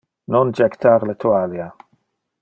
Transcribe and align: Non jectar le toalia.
Non 0.35 0.53
jectar 0.59 1.05
le 1.09 1.15
toalia. 1.25 1.67